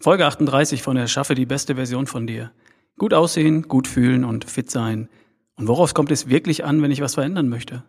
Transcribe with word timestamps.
Folge 0.00 0.26
38 0.26 0.80
von 0.80 0.96
Erschaffe 0.96 1.34
die 1.34 1.44
beste 1.44 1.74
Version 1.74 2.06
von 2.06 2.28
dir. 2.28 2.52
Gut 2.98 3.12
aussehen, 3.12 3.62
gut 3.62 3.88
fühlen 3.88 4.24
und 4.24 4.44
fit 4.48 4.70
sein. 4.70 5.08
Und 5.56 5.66
woraus 5.66 5.92
kommt 5.92 6.12
es 6.12 6.28
wirklich 6.28 6.64
an, 6.64 6.80
wenn 6.82 6.92
ich 6.92 7.00
was 7.00 7.14
verändern 7.14 7.48
möchte? 7.48 7.82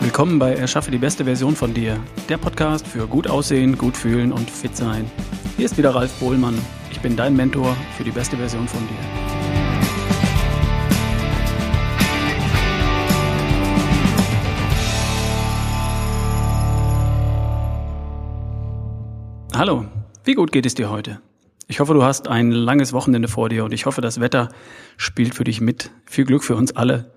Willkommen 0.00 0.40
bei 0.40 0.54
Erschaffe 0.54 0.90
die 0.90 0.98
beste 0.98 1.24
Version 1.24 1.54
von 1.54 1.72
dir. 1.72 1.96
Der 2.28 2.38
Podcast 2.38 2.84
für 2.84 3.06
gut 3.06 3.28
aussehen, 3.28 3.78
gut 3.78 3.96
fühlen 3.96 4.32
und 4.32 4.50
fit 4.50 4.76
sein. 4.76 5.08
Hier 5.56 5.66
ist 5.66 5.78
wieder 5.78 5.94
Ralf 5.94 6.12
Bohlmann. 6.18 6.58
Ich 6.90 7.00
bin 7.00 7.16
dein 7.16 7.36
Mentor 7.36 7.76
für 7.96 8.02
die 8.02 8.10
beste 8.10 8.36
Version 8.36 8.66
von 8.66 8.80
dir. 8.88 9.35
Hallo, 19.58 19.86
wie 20.24 20.34
gut 20.34 20.52
geht 20.52 20.66
es 20.66 20.74
dir 20.74 20.90
heute? 20.90 21.18
Ich 21.66 21.80
hoffe, 21.80 21.94
du 21.94 22.02
hast 22.02 22.28
ein 22.28 22.50
langes 22.50 22.92
Wochenende 22.92 23.26
vor 23.26 23.48
dir 23.48 23.64
und 23.64 23.72
ich 23.72 23.86
hoffe, 23.86 24.02
das 24.02 24.20
Wetter 24.20 24.50
spielt 24.98 25.34
für 25.34 25.44
dich 25.44 25.62
mit. 25.62 25.90
Viel 26.04 26.26
Glück 26.26 26.44
für 26.44 26.56
uns 26.56 26.76
alle. 26.76 27.14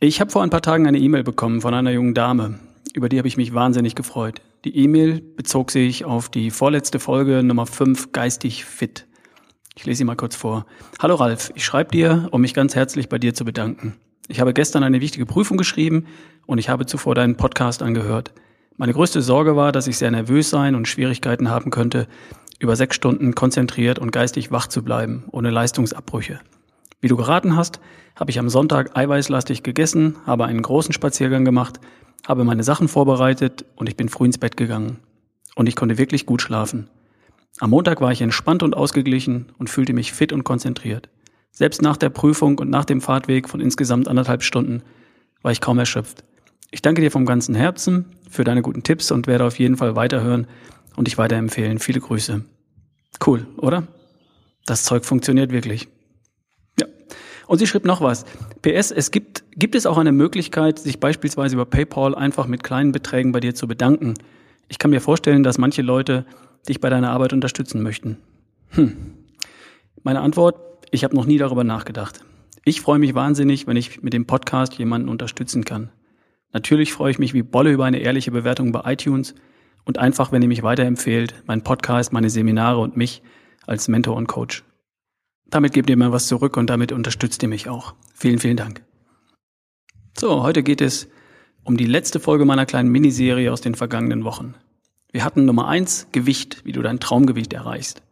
Ich 0.00 0.20
habe 0.20 0.32
vor 0.32 0.42
ein 0.42 0.50
paar 0.50 0.62
Tagen 0.62 0.88
eine 0.88 0.98
E-Mail 0.98 1.22
bekommen 1.22 1.60
von 1.60 1.74
einer 1.74 1.92
jungen 1.92 2.12
Dame. 2.12 2.58
Über 2.92 3.08
die 3.08 3.18
habe 3.18 3.28
ich 3.28 3.36
mich 3.36 3.54
wahnsinnig 3.54 3.94
gefreut. 3.94 4.42
Die 4.64 4.76
E-Mail 4.76 5.20
bezog 5.20 5.70
sich 5.70 6.04
auf 6.04 6.28
die 6.28 6.50
vorletzte 6.50 6.98
Folge 6.98 7.44
Nummer 7.44 7.66
5 7.66 8.10
Geistig 8.10 8.64
Fit. 8.64 9.06
Ich 9.76 9.86
lese 9.86 9.98
sie 9.98 10.04
mal 10.04 10.16
kurz 10.16 10.34
vor. 10.34 10.66
Hallo 11.00 11.14
Ralf, 11.14 11.52
ich 11.54 11.64
schreibe 11.64 11.92
dir, 11.92 12.26
um 12.32 12.40
mich 12.40 12.52
ganz 12.52 12.74
herzlich 12.74 13.08
bei 13.08 13.20
dir 13.20 13.32
zu 13.32 13.44
bedanken. 13.44 13.94
Ich 14.26 14.40
habe 14.40 14.52
gestern 14.52 14.82
eine 14.82 15.00
wichtige 15.00 15.24
Prüfung 15.24 15.56
geschrieben 15.56 16.06
und 16.46 16.58
ich 16.58 16.68
habe 16.68 16.84
zuvor 16.84 17.14
deinen 17.14 17.36
Podcast 17.36 17.80
angehört. 17.80 18.32
Meine 18.78 18.92
größte 18.92 19.22
Sorge 19.22 19.56
war, 19.56 19.72
dass 19.72 19.86
ich 19.86 19.96
sehr 19.96 20.10
nervös 20.10 20.50
sein 20.50 20.74
und 20.74 20.86
Schwierigkeiten 20.86 21.48
haben 21.48 21.70
könnte, 21.70 22.06
über 22.58 22.76
sechs 22.76 22.94
Stunden 22.96 23.34
konzentriert 23.34 23.98
und 23.98 24.12
geistig 24.12 24.52
wach 24.52 24.66
zu 24.66 24.82
bleiben, 24.82 25.24
ohne 25.32 25.50
Leistungsabbrüche. 25.50 26.40
Wie 27.00 27.08
du 27.08 27.16
geraten 27.16 27.56
hast, 27.56 27.80
habe 28.16 28.30
ich 28.30 28.38
am 28.38 28.50
Sonntag 28.50 28.94
eiweißlastig 28.94 29.62
gegessen, 29.62 30.16
habe 30.26 30.44
einen 30.44 30.60
großen 30.60 30.92
Spaziergang 30.92 31.44
gemacht, 31.44 31.80
habe 32.26 32.44
meine 32.44 32.64
Sachen 32.64 32.88
vorbereitet 32.88 33.64
und 33.76 33.88
ich 33.88 33.96
bin 33.96 34.10
früh 34.10 34.26
ins 34.26 34.38
Bett 34.38 34.58
gegangen. 34.58 34.98
Und 35.54 35.68
ich 35.68 35.76
konnte 35.76 35.96
wirklich 35.96 36.26
gut 36.26 36.42
schlafen. 36.42 36.90
Am 37.60 37.70
Montag 37.70 38.02
war 38.02 38.12
ich 38.12 38.20
entspannt 38.20 38.62
und 38.62 38.76
ausgeglichen 38.76 39.52
und 39.58 39.70
fühlte 39.70 39.94
mich 39.94 40.12
fit 40.12 40.34
und 40.34 40.44
konzentriert. 40.44 41.08
Selbst 41.50 41.80
nach 41.80 41.96
der 41.96 42.10
Prüfung 42.10 42.58
und 42.58 42.68
nach 42.68 42.84
dem 42.84 43.00
Fahrtweg 43.00 43.48
von 43.48 43.60
insgesamt 43.60 44.08
anderthalb 44.08 44.42
Stunden 44.42 44.82
war 45.40 45.52
ich 45.52 45.62
kaum 45.62 45.78
erschöpft. 45.78 46.24
Ich 46.76 46.82
danke 46.82 47.00
dir 47.00 47.10
vom 47.10 47.24
ganzen 47.24 47.54
Herzen 47.54 48.04
für 48.28 48.44
deine 48.44 48.60
guten 48.60 48.82
Tipps 48.82 49.10
und 49.10 49.26
werde 49.26 49.44
auf 49.44 49.58
jeden 49.58 49.78
Fall 49.78 49.96
weiterhören 49.96 50.46
und 50.94 51.06
dich 51.06 51.16
weiterempfehlen. 51.16 51.78
Viele 51.78 52.00
Grüße. 52.00 52.44
Cool, 53.26 53.46
oder? 53.56 53.84
Das 54.66 54.84
Zeug 54.84 55.06
funktioniert 55.06 55.52
wirklich. 55.52 55.88
Ja. 56.78 56.86
Und 57.46 57.60
sie 57.60 57.66
schrieb 57.66 57.86
noch 57.86 58.02
was. 58.02 58.26
PS, 58.60 58.90
es 58.90 59.10
gibt, 59.10 59.44
gibt 59.52 59.74
es 59.74 59.86
auch 59.86 59.96
eine 59.96 60.12
Möglichkeit, 60.12 60.78
sich 60.78 61.00
beispielsweise 61.00 61.54
über 61.54 61.64
PayPal 61.64 62.14
einfach 62.14 62.46
mit 62.46 62.62
kleinen 62.62 62.92
Beträgen 62.92 63.32
bei 63.32 63.40
dir 63.40 63.54
zu 63.54 63.66
bedanken. 63.66 64.12
Ich 64.68 64.78
kann 64.78 64.90
mir 64.90 65.00
vorstellen, 65.00 65.42
dass 65.42 65.56
manche 65.56 65.80
Leute 65.80 66.26
dich 66.68 66.82
bei 66.82 66.90
deiner 66.90 67.10
Arbeit 67.10 67.32
unterstützen 67.32 67.82
möchten. 67.82 68.18
Hm. 68.72 69.14
Meine 70.02 70.20
Antwort, 70.20 70.58
ich 70.90 71.04
habe 71.04 71.16
noch 71.16 71.24
nie 71.24 71.38
darüber 71.38 71.64
nachgedacht. 71.64 72.20
Ich 72.66 72.82
freue 72.82 72.98
mich 72.98 73.14
wahnsinnig, 73.14 73.66
wenn 73.66 73.78
ich 73.78 74.02
mit 74.02 74.12
dem 74.12 74.26
Podcast 74.26 74.74
jemanden 74.74 75.08
unterstützen 75.08 75.64
kann. 75.64 75.88
Natürlich 76.52 76.92
freue 76.92 77.10
ich 77.10 77.18
mich 77.18 77.34
wie 77.34 77.42
Bolle 77.42 77.72
über 77.72 77.84
eine 77.84 77.98
ehrliche 77.98 78.30
Bewertung 78.30 78.72
bei 78.72 78.92
iTunes 78.92 79.34
und 79.84 79.98
einfach, 79.98 80.32
wenn 80.32 80.42
ihr 80.42 80.48
mich 80.48 80.62
weiterempfehlt, 80.62 81.42
mein 81.46 81.62
Podcast, 81.62 82.12
meine 82.12 82.30
Seminare 82.30 82.78
und 82.80 82.96
mich 82.96 83.22
als 83.66 83.88
Mentor 83.88 84.16
und 84.16 84.26
Coach. 84.26 84.64
Damit 85.48 85.72
gebt 85.72 85.88
ihr 85.90 85.96
mir 85.96 86.12
was 86.12 86.26
zurück 86.26 86.56
und 86.56 86.68
damit 86.68 86.92
unterstützt 86.92 87.42
ihr 87.42 87.48
mich 87.48 87.68
auch. 87.68 87.94
Vielen, 88.14 88.38
vielen 88.38 88.56
Dank. 88.56 88.82
So, 90.18 90.42
heute 90.42 90.62
geht 90.62 90.80
es 90.80 91.08
um 91.62 91.76
die 91.76 91.86
letzte 91.86 92.20
Folge 92.20 92.44
meiner 92.44 92.66
kleinen 92.66 92.90
Miniserie 92.90 93.52
aus 93.52 93.60
den 93.60 93.74
vergangenen 93.74 94.24
Wochen. 94.24 94.54
Wir 95.12 95.24
hatten 95.24 95.44
Nummer 95.44 95.68
eins 95.68 96.08
Gewicht, 96.12 96.64
wie 96.64 96.72
du 96.72 96.82
dein 96.82 97.00
Traumgewicht 97.00 97.52
erreichst. 97.52 98.02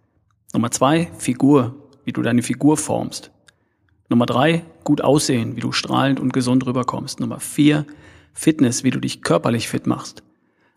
Nummer 0.52 0.70
zwei 0.70 1.06
Figur, 1.18 1.74
wie 2.04 2.12
du 2.12 2.22
deine 2.22 2.42
Figur 2.42 2.76
formst. 2.76 3.32
Nummer 4.08 4.26
drei 4.26 4.64
gut 4.84 5.00
aussehen, 5.00 5.56
wie 5.56 5.60
du 5.60 5.72
strahlend 5.72 6.20
und 6.20 6.32
gesund 6.32 6.66
rüberkommst. 6.66 7.20
Nummer 7.20 7.40
vier 7.40 7.86
Fitness, 8.34 8.84
wie 8.84 8.90
du 8.90 9.00
dich 9.00 9.22
körperlich 9.22 9.68
fit 9.68 9.86
machst. 9.86 10.22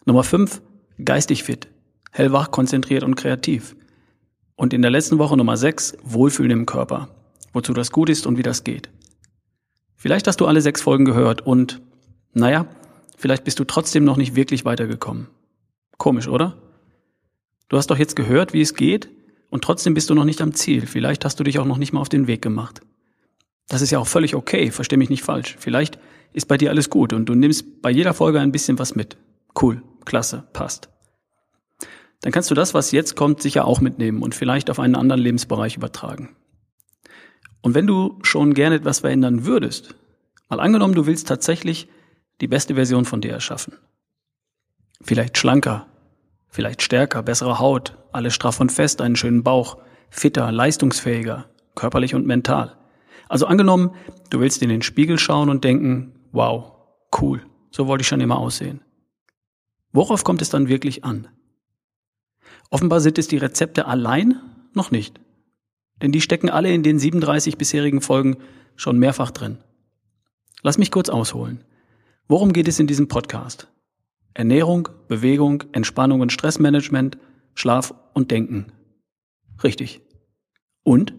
Nummer 0.05 0.23
fünf, 0.23 0.61
geistig 1.03 1.43
fit, 1.43 1.67
hellwach, 2.11 2.51
konzentriert 2.51 3.03
und 3.03 3.15
kreativ. 3.15 3.75
Und 4.55 4.73
in 4.73 4.81
der 4.81 4.91
letzten 4.91 5.17
Woche 5.17 5.35
Nummer 5.35 5.57
sechs, 5.57 5.97
Wohlfühlen 6.03 6.51
im 6.51 6.65
Körper, 6.65 7.09
wozu 7.51 7.73
das 7.73 7.91
gut 7.91 8.09
ist 8.09 8.25
und 8.25 8.37
wie 8.37 8.43
das 8.43 8.63
geht. 8.63 8.89
Vielleicht 9.95 10.27
hast 10.27 10.39
du 10.39 10.45
alle 10.45 10.61
sechs 10.61 10.81
Folgen 10.81 11.05
gehört 11.05 11.41
und, 11.41 11.81
naja, 12.33 12.67
vielleicht 13.17 13.43
bist 13.43 13.59
du 13.59 13.65
trotzdem 13.65 14.03
noch 14.03 14.17
nicht 14.17 14.35
wirklich 14.35 14.63
weitergekommen. 14.63 15.27
Komisch, 15.97 16.27
oder? 16.27 16.55
Du 17.67 17.77
hast 17.77 17.87
doch 17.87 17.97
jetzt 17.97 18.15
gehört, 18.15 18.53
wie 18.53 18.61
es 18.61 18.75
geht, 18.75 19.09
und 19.49 19.63
trotzdem 19.63 19.93
bist 19.93 20.09
du 20.09 20.13
noch 20.13 20.25
nicht 20.25 20.41
am 20.41 20.53
Ziel. 20.53 20.85
Vielleicht 20.85 21.25
hast 21.25 21.39
du 21.39 21.43
dich 21.43 21.59
auch 21.59 21.65
noch 21.65 21.77
nicht 21.77 21.93
mal 21.93 22.01
auf 22.01 22.09
den 22.09 22.27
Weg 22.27 22.41
gemacht. 22.41 22.81
Das 23.69 23.81
ist 23.81 23.91
ja 23.91 23.99
auch 23.99 24.07
völlig 24.07 24.35
okay, 24.35 24.71
versteh 24.71 24.97
mich 24.97 25.09
nicht 25.09 25.23
falsch. 25.23 25.55
Vielleicht 25.59 25.99
ist 26.33 26.47
bei 26.47 26.57
dir 26.57 26.69
alles 26.69 26.89
gut 26.89 27.13
und 27.13 27.27
du 27.27 27.35
nimmst 27.35 27.81
bei 27.81 27.89
jeder 27.89 28.13
Folge 28.13 28.39
ein 28.39 28.51
bisschen 28.51 28.79
was 28.79 28.95
mit. 28.95 29.17
Cool, 29.59 29.81
klasse, 30.05 30.47
passt. 30.53 30.89
Dann 32.21 32.31
kannst 32.31 32.49
du 32.49 32.55
das, 32.55 32.73
was 32.73 32.91
jetzt 32.91 33.15
kommt, 33.15 33.41
sicher 33.41 33.65
auch 33.65 33.81
mitnehmen 33.81 34.21
und 34.21 34.35
vielleicht 34.35 34.69
auf 34.69 34.79
einen 34.79 34.95
anderen 34.95 35.21
Lebensbereich 35.21 35.77
übertragen. 35.77 36.35
Und 37.61 37.75
wenn 37.75 37.87
du 37.87 38.19
schon 38.23 38.53
gerne 38.53 38.75
etwas 38.75 38.99
verändern 38.99 39.45
würdest, 39.45 39.95
mal 40.49 40.59
angenommen, 40.59 40.95
du 40.95 41.05
willst 41.05 41.27
tatsächlich 41.27 41.87
die 42.41 42.47
beste 42.47 42.75
Version 42.75 43.05
von 43.05 43.21
dir 43.21 43.31
erschaffen. 43.31 43.73
Vielleicht 45.01 45.37
schlanker, 45.37 45.87
vielleicht 46.49 46.81
stärker, 46.81 47.23
bessere 47.23 47.59
Haut, 47.59 47.97
alles 48.11 48.33
straff 48.33 48.59
und 48.59 48.71
fest, 48.71 49.01
einen 49.01 49.15
schönen 49.15 49.43
Bauch, 49.43 49.77
fitter, 50.09 50.51
leistungsfähiger, 50.51 51.45
körperlich 51.75 52.15
und 52.15 52.25
mental. 52.25 52.77
Also 53.29 53.45
angenommen, 53.45 53.91
du 54.29 54.39
willst 54.39 54.61
in 54.61 54.69
den 54.69 54.81
Spiegel 54.81 55.19
schauen 55.19 55.49
und 55.49 55.63
denken, 55.63 56.13
wow, 56.37 56.71
cool, 57.19 57.41
so 57.71 57.87
wollte 57.87 58.03
ich 58.03 58.07
schon 58.07 58.21
immer 58.21 58.37
aussehen. 58.37 58.81
Worauf 59.91 60.23
kommt 60.23 60.41
es 60.41 60.49
dann 60.49 60.67
wirklich 60.69 61.03
an? 61.03 61.27
Offenbar 62.69 63.01
sind 63.01 63.17
es 63.17 63.27
die 63.27 63.37
Rezepte 63.37 63.87
allein 63.87 64.39
noch 64.73 64.91
nicht. 64.91 65.19
Denn 66.01 66.11
die 66.11 66.21
stecken 66.21 66.49
alle 66.49 66.71
in 66.71 66.83
den 66.83 66.99
37 66.99 67.57
bisherigen 67.57 68.01
Folgen 68.01 68.37
schon 68.75 68.99
mehrfach 68.99 69.31
drin. 69.31 69.57
Lass 70.61 70.77
mich 70.77 70.91
kurz 70.91 71.09
ausholen. 71.09 71.63
Worum 72.27 72.53
geht 72.53 72.67
es 72.67 72.79
in 72.79 72.87
diesem 72.87 73.07
Podcast? 73.07 73.67
Ernährung, 74.33 74.89
Bewegung, 75.07 75.63
Entspannung 75.71 76.21
und 76.21 76.31
Stressmanagement, 76.31 77.17
Schlaf 77.55 77.95
und 78.13 78.29
Denken. 78.29 78.71
Richtig. 79.63 80.01
Und 80.83 81.15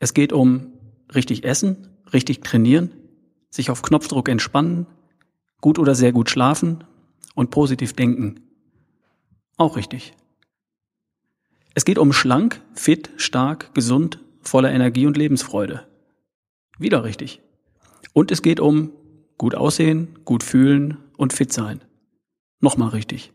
es 0.00 0.14
geht 0.14 0.32
um 0.32 0.72
richtig 1.14 1.44
essen, 1.44 1.88
richtig 2.12 2.40
trainieren, 2.40 2.90
sich 3.50 3.70
auf 3.70 3.82
Knopfdruck 3.82 4.28
entspannen, 4.28 4.86
gut 5.60 5.78
oder 5.78 5.94
sehr 5.94 6.12
gut 6.12 6.30
schlafen 6.30 6.84
und 7.34 7.50
positiv 7.50 7.92
denken. 7.94 8.40
Auch 9.56 9.76
richtig. 9.76 10.14
Es 11.74 11.84
geht 11.84 11.98
um 11.98 12.12
schlank, 12.12 12.62
fit, 12.74 13.10
stark, 13.16 13.74
gesund, 13.74 14.20
voller 14.40 14.72
Energie 14.72 15.06
und 15.06 15.16
Lebensfreude. 15.16 15.86
Wieder 16.78 17.04
richtig. 17.04 17.42
Und 18.12 18.30
es 18.30 18.42
geht 18.42 18.60
um 18.60 18.92
gut 19.36 19.54
aussehen, 19.54 20.18
gut 20.24 20.42
fühlen 20.42 20.98
und 21.16 21.32
fit 21.32 21.52
sein. 21.52 21.82
Nochmal 22.60 22.90
richtig. 22.90 23.32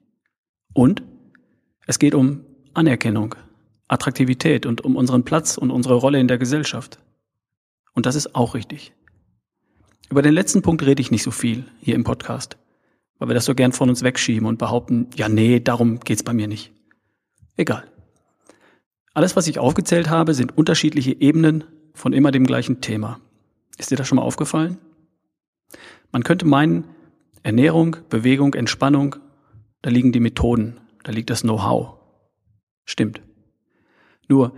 Und 0.73 1.03
es 1.87 1.99
geht 1.99 2.15
um 2.15 2.41
Anerkennung, 2.73 3.35
Attraktivität 3.87 4.65
und 4.65 4.81
um 4.81 4.95
unseren 4.95 5.23
Platz 5.23 5.57
und 5.57 5.71
unsere 5.71 5.95
Rolle 5.95 6.19
in 6.19 6.27
der 6.27 6.37
Gesellschaft. 6.37 6.99
Und 7.93 8.05
das 8.05 8.15
ist 8.15 8.35
auch 8.35 8.53
richtig. 8.55 8.93
Über 10.09 10.21
den 10.21 10.33
letzten 10.33 10.61
Punkt 10.61 10.85
rede 10.85 11.01
ich 11.01 11.11
nicht 11.11 11.23
so 11.23 11.31
viel 11.31 11.65
hier 11.81 11.95
im 11.95 12.03
Podcast, 12.03 12.57
weil 13.17 13.29
wir 13.29 13.33
das 13.33 13.45
so 13.45 13.55
gern 13.55 13.71
von 13.71 13.89
uns 13.89 14.03
wegschieben 14.03 14.47
und 14.47 14.59
behaupten, 14.59 15.07
ja, 15.15 15.29
nee, 15.29 15.59
darum 15.59 15.99
geht's 15.99 16.23
bei 16.23 16.33
mir 16.33 16.47
nicht. 16.47 16.71
Egal. 17.57 17.85
Alles, 19.13 19.35
was 19.35 19.47
ich 19.47 19.59
aufgezählt 19.59 20.09
habe, 20.09 20.33
sind 20.33 20.57
unterschiedliche 20.57 21.19
Ebenen 21.19 21.63
von 21.93 22.13
immer 22.13 22.31
dem 22.31 22.45
gleichen 22.45 22.81
Thema. 22.81 23.19
Ist 23.77 23.89
dir 23.91 23.95
das 23.95 24.07
schon 24.07 24.17
mal 24.17 24.21
aufgefallen? 24.23 24.77
Man 26.11 26.23
könnte 26.23 26.45
meinen, 26.45 26.85
Ernährung, 27.41 27.97
Bewegung, 28.09 28.53
Entspannung, 28.53 29.15
da 29.81 29.89
liegen 29.89 30.11
die 30.11 30.19
Methoden, 30.19 30.79
da 31.03 31.11
liegt 31.11 31.29
das 31.29 31.41
Know-how. 31.41 31.97
Stimmt. 32.85 33.21
Nur, 34.27 34.53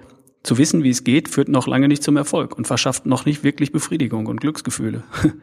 zu 0.47 0.57
wissen, 0.57 0.83
wie 0.83 0.89
es 0.89 1.03
geht, 1.03 1.27
führt 1.27 1.49
noch 1.49 1.67
lange 1.67 1.87
nicht 1.87 2.01
zum 2.01 2.15
Erfolg 2.15 2.57
und 2.57 2.67
verschafft 2.67 3.05
noch 3.05 3.25
nicht 3.25 3.43
wirklich 3.43 3.71
Befriedigung 3.71 4.25
und 4.27 4.41
Glücksgefühle. 4.41 5.03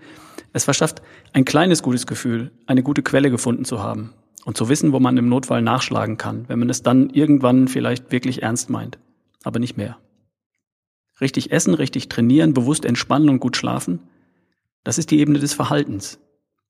Es 0.57 0.63
verschafft 0.65 1.03
ein 1.33 1.45
kleines 1.45 1.83
gutes 1.83 2.07
Gefühl, 2.07 2.53
eine 2.67 2.85
gute 2.85 3.03
Quelle 3.03 3.29
gefunden 3.29 3.65
zu 3.65 3.83
haben 3.83 4.13
und 4.45 4.57
zu 4.57 4.69
wissen, 4.69 4.93
wo 4.93 5.01
man 5.01 5.17
im 5.17 5.29
Notfall 5.29 5.63
nachschlagen 5.63 6.17
kann, 6.17 6.45
wenn 6.49 6.61
man 6.61 6.71
es 6.71 6.85
dann 6.85 7.11
irgendwann 7.11 7.67
vielleicht 7.67 8.13
wirklich 8.13 8.45
ernst 8.45 8.71
meint, 8.71 9.01
aber 9.43 9.59
nicht 9.59 9.77
mehr. 9.77 9.99
Richtig 11.21 11.51
essen, 11.51 11.75
richtig 11.75 12.09
trainieren, 12.09 12.55
bewusst 12.55 12.85
entspannen 12.85 13.31
und 13.31 13.41
gut 13.41 13.57
schlafen, 13.57 13.99
das 14.85 14.97
ist 14.97 15.11
die 15.11 15.19
Ebene 15.19 15.41
des 15.41 15.55
Verhaltens. 15.55 16.21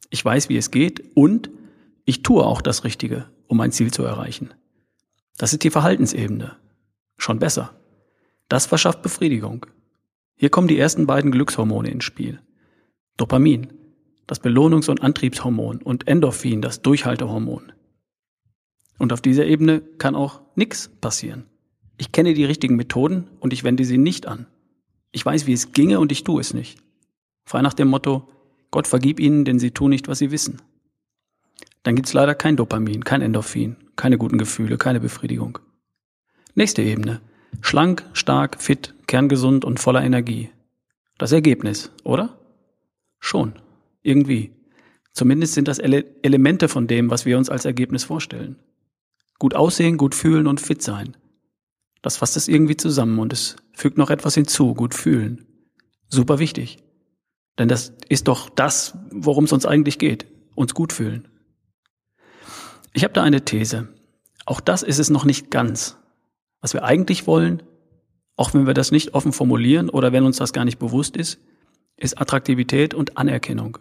Ich 0.09 0.25
weiß, 0.25 0.49
wie 0.49 0.57
es 0.57 0.71
geht 0.71 1.05
und 1.15 1.51
ich 2.07 2.23
tue 2.23 2.43
auch 2.43 2.63
das 2.63 2.85
Richtige, 2.85 3.27
um 3.49 3.59
mein 3.59 3.73
Ziel 3.73 3.93
zu 3.93 4.03
erreichen. 4.03 4.55
Das 5.37 5.53
ist 5.53 5.63
die 5.63 5.71
Verhaltensebene. 5.71 6.57
Schon 7.19 7.39
besser. 7.39 7.75
Das 8.49 8.67
verschafft 8.67 9.03
Befriedigung. 9.03 9.67
Hier 10.37 10.51
kommen 10.51 10.69
die 10.69 10.79
ersten 10.79 11.07
beiden 11.07 11.31
Glückshormone 11.31 11.91
ins 11.91 12.05
Spiel. 12.05 12.41
Dopamin, 13.17 13.73
das 14.27 14.43
Belohnungs- 14.43 14.91
und 14.91 15.03
Antriebshormon 15.03 15.83
und 15.83 16.09
Endorphin, 16.09 16.61
das 16.61 16.83
Durchhaltehormon. 16.83 17.73
Und 18.99 19.13
auf 19.13 19.21
dieser 19.21 19.47
Ebene 19.47 19.81
kann 19.81 20.15
auch 20.15 20.41
nichts 20.55 20.89
passieren. 20.89 21.47
Ich 21.97 22.13
kenne 22.13 22.35
die 22.35 22.45
richtigen 22.45 22.77
Methoden 22.77 23.29
und 23.41 23.53
ich 23.53 23.65
wende 23.65 23.85
sie 23.85 23.99
nicht 23.99 24.27
an. 24.27 24.47
Ich 25.13 25.25
weiß, 25.25 25.47
wie 25.47 25.53
es 25.53 25.73
ginge 25.73 26.01
und 26.01 26.11
ich 26.11 26.25
tue 26.25 26.41
es 26.41 26.55
nicht. 26.55 26.79
Frei 27.45 27.63
nach 27.63 27.75
dem 27.75 27.89
Motto, 27.89 28.29
Gott 28.71 28.89
vergib 28.89 29.21
ihnen, 29.21 29.45
denn 29.45 29.61
sie 29.61 29.71
tun 29.71 29.91
nicht, 29.91 30.09
was 30.09 30.19
sie 30.19 30.33
wissen. 30.33 30.61
Dann 31.85 31.95
gibt's 31.95 32.15
leider 32.15 32.35
kein 32.35 32.57
Dopamin, 32.57 33.05
kein 33.05 33.23
Endorphin, 33.23 33.77
keine 33.95 34.19
guten 34.19 34.39
Gefühle, 34.39 34.79
keine 34.79 35.01
Befriedigung. 35.01 35.59
Nächste 36.55 36.83
Ebene. 36.83 37.21
Schlank, 37.61 38.05
stark, 38.13 38.61
fit, 38.61 38.95
kerngesund 39.07 39.65
und 39.65 39.81
voller 39.81 40.03
Energie. 40.03 40.51
Das 41.19 41.33
Ergebnis, 41.33 41.91
oder? 42.03 42.39
Schon. 43.21 43.55
Irgendwie. 44.03 44.53
Zumindest 45.13 45.55
sind 45.55 45.69
das 45.69 45.79
Ele 45.79 46.05
Elemente 46.23 46.69
von 46.69 46.87
dem, 46.87 47.11
was 47.11 47.25
wir 47.25 47.39
uns 47.39 47.49
als 47.49 47.65
Ergebnis 47.65 48.05
vorstellen. 48.05 48.57
Gut 49.39 49.55
aussehen, 49.55 49.97
gut 49.97 50.15
fühlen 50.15 50.47
und 50.47 50.61
fit 50.61 50.83
sein. 50.83 51.17
Das 52.03 52.19
fasst 52.19 52.37
es 52.37 52.49
irgendwie 52.49 52.77
zusammen 52.77 53.19
und 53.19 53.33
es 53.33 53.57
fügt 53.73 53.97
noch 53.97 54.11
etwas 54.11 54.35
hinzu, 54.35 54.75
gut 54.75 54.95
fühlen. 54.95 55.47
Super 56.09 56.39
wichtig. 56.39 56.83
Denn 57.59 57.69
das 57.69 57.93
ist 58.09 58.29
doch 58.29 58.51
das, 58.51 58.99
worum 59.11 59.45
es 59.45 59.53
uns 59.53 59.65
eigentlich 59.65 59.99
geht, 59.99 60.27
uns 60.55 60.75
gut 60.75 60.93
fühlen. 60.93 61.29
Ich 62.93 63.05
habe 63.05 63.15
da 63.15 63.23
eine 63.23 63.45
These. 63.45 63.89
Auch 64.45 64.61
das 64.61 64.83
ist 64.83 64.99
es 64.99 65.11
noch 65.11 65.25
nicht 65.25 65.51
ganz. 65.51 65.97
Was 66.65 66.73
wir 66.73 66.83
eigentlich 66.83 67.27
wollen, 67.27 67.63
auch 68.37 68.55
wenn 68.55 68.67
wir 68.67 68.73
das 68.73 68.91
nicht 68.91 69.13
offen 69.13 69.35
formulieren 69.35 69.91
oder 69.91 70.15
wenn 70.15 70.25
uns 70.25 70.39
das 70.39 70.55
gar 70.55 70.65
nicht 70.65 70.79
bewusst 70.79 71.15
ist, 71.15 71.39
ist 71.99 72.19
Attraktivität 72.19 72.95
und 72.95 73.19
Anerkennung. 73.19 73.77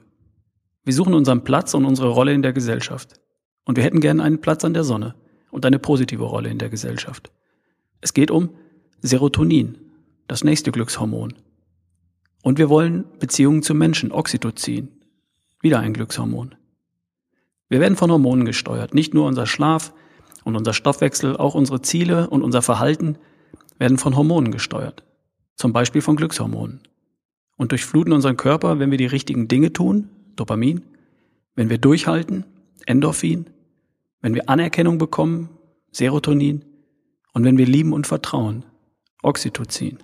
Wir 0.83 0.93
suchen 0.93 1.13
unseren 1.13 1.45
Platz 1.45 1.73
und 1.75 1.85
unsere 1.85 2.09
Rolle 2.09 2.33
in 2.33 2.41
der 2.41 2.51
Gesellschaft. 2.51 3.21
Und 3.63 3.77
wir 3.77 3.85
hätten 3.85 4.01
gerne 4.01 4.21
einen 4.21 4.41
Platz 4.41 4.65
an 4.65 4.73
der 4.73 4.83
Sonne 4.83 5.15
und 5.49 5.65
eine 5.65 5.79
positive 5.79 6.25
Rolle 6.25 6.49
in 6.49 6.57
der 6.57 6.67
Gesellschaft. 6.67 7.31
Es 8.01 8.13
geht 8.13 8.31
um 8.31 8.49
Serotonin, 8.99 9.77
das 10.27 10.43
nächste 10.43 10.73
Glückshormon. 10.73 11.35
Und 12.41 12.57
wir 12.57 12.67
wollen 12.67 13.05
Beziehungen 13.17 13.63
zu 13.63 13.73
Menschen, 13.75 14.11
Oxytocin, 14.11 14.89
wieder 15.61 15.79
ein 15.79 15.93
Glückshormon. 15.93 16.55
Wir 17.69 17.79
werden 17.79 17.95
von 17.95 18.11
Hormonen 18.11 18.43
gesteuert, 18.43 18.93
nicht 18.93 19.13
nur 19.13 19.25
unser 19.25 19.45
Schlaf 19.45 19.93
und 20.43 20.55
unser 20.55 20.73
Stoffwechsel, 20.73 21.37
auch 21.37 21.55
unsere 21.55 21.81
Ziele 21.81 22.29
und 22.29 22.41
unser 22.41 22.61
Verhalten 22.61 23.17
werden 23.79 23.97
von 23.97 24.15
Hormonen 24.15 24.51
gesteuert, 24.51 25.03
zum 25.55 25.73
Beispiel 25.73 26.01
von 26.01 26.15
Glückshormonen 26.15 26.81
und 27.57 27.71
durchfluten 27.71 28.13
unseren 28.13 28.37
Körper, 28.37 28.79
wenn 28.79 28.91
wir 28.91 28.97
die 28.97 29.05
richtigen 29.05 29.47
Dinge 29.47 29.73
tun, 29.73 30.09
Dopamin, 30.35 30.81
wenn 31.55 31.69
wir 31.69 31.77
durchhalten, 31.77 32.45
Endorphin, 32.85 33.45
wenn 34.21 34.33
wir 34.35 34.49
Anerkennung 34.49 34.97
bekommen, 34.97 35.49
Serotonin 35.91 36.65
und 37.33 37.43
wenn 37.43 37.57
wir 37.57 37.65
lieben 37.65 37.93
und 37.93 38.07
vertrauen, 38.07 38.65
Oxytocin. 39.21 39.99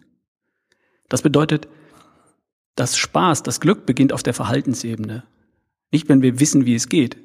Das 1.09 1.21
bedeutet, 1.21 1.67
das 2.75 2.97
Spaß, 2.97 3.43
das 3.43 3.59
Glück 3.59 3.85
beginnt 3.85 4.13
auf 4.13 4.23
der 4.23 4.33
Verhaltensebene. 4.33 5.23
Nicht, 5.91 6.07
wenn 6.07 6.21
wir 6.21 6.39
wissen, 6.39 6.65
wie 6.65 6.75
es 6.75 6.87
geht, 6.87 7.17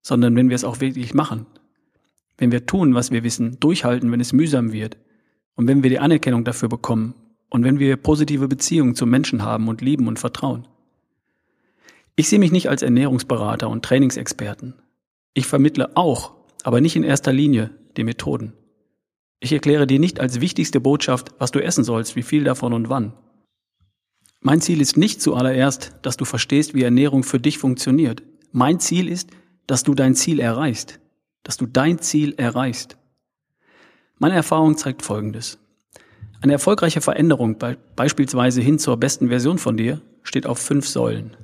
sondern 0.00 0.34
wenn 0.36 0.48
wir 0.48 0.56
es 0.56 0.64
auch 0.64 0.80
wirklich 0.80 1.12
machen. 1.12 1.46
Wenn 2.38 2.52
wir 2.52 2.66
tun, 2.66 2.94
was 2.94 3.10
wir 3.10 3.24
wissen, 3.24 3.58
durchhalten, 3.60 4.12
wenn 4.12 4.20
es 4.20 4.32
mühsam 4.32 4.72
wird 4.72 4.98
und 5.54 5.66
wenn 5.68 5.82
wir 5.82 5.90
die 5.90 5.98
Anerkennung 5.98 6.44
dafür 6.44 6.68
bekommen 6.68 7.14
und 7.48 7.64
wenn 7.64 7.78
wir 7.78 7.96
positive 7.96 8.48
Beziehungen 8.48 8.94
zu 8.94 9.06
Menschen 9.06 9.42
haben 9.42 9.68
und 9.68 9.80
lieben 9.80 10.08
und 10.08 10.18
vertrauen. 10.18 10.66
Ich 12.16 12.28
sehe 12.28 12.38
mich 12.38 12.52
nicht 12.52 12.68
als 12.68 12.82
Ernährungsberater 12.82 13.68
und 13.68 13.84
Trainingsexperten. 13.84 14.74
Ich 15.34 15.46
vermittle 15.46 15.96
auch, 15.96 16.34
aber 16.62 16.80
nicht 16.80 16.96
in 16.96 17.04
erster 17.04 17.32
Linie, 17.32 17.70
die 17.96 18.04
Methoden. 18.04 18.54
Ich 19.38 19.52
erkläre 19.52 19.86
dir 19.86 19.98
nicht 19.98 20.18
als 20.18 20.40
wichtigste 20.40 20.80
Botschaft, 20.80 21.34
was 21.38 21.50
du 21.50 21.62
essen 21.62 21.84
sollst, 21.84 22.16
wie 22.16 22.22
viel 22.22 22.44
davon 22.44 22.72
und 22.72 22.88
wann. 22.88 23.12
Mein 24.40 24.60
Ziel 24.60 24.80
ist 24.80 24.96
nicht 24.96 25.20
zuallererst, 25.20 25.96
dass 26.02 26.16
du 26.16 26.24
verstehst, 26.24 26.74
wie 26.74 26.82
Ernährung 26.82 27.22
für 27.22 27.40
dich 27.40 27.58
funktioniert. 27.58 28.22
Mein 28.52 28.80
Ziel 28.80 29.08
ist, 29.08 29.30
dass 29.66 29.82
du 29.82 29.94
dein 29.94 30.14
Ziel 30.14 30.40
erreichst, 30.40 31.00
dass 31.46 31.56
du 31.56 31.66
dein 31.66 32.00
Ziel 32.00 32.34
erreichst. 32.38 32.96
Meine 34.18 34.34
Erfahrung 34.34 34.76
zeigt 34.76 35.02
Folgendes. 35.02 35.58
Eine 36.40 36.54
erfolgreiche 36.54 37.00
Veränderung, 37.00 37.56
beispielsweise 37.94 38.60
hin 38.60 38.80
zur 38.80 38.96
besten 38.96 39.28
Version 39.28 39.58
von 39.58 39.76
dir, 39.76 40.02
steht 40.24 40.44
auf 40.44 40.58
fünf 40.58 40.88
Säulen. 40.88 41.36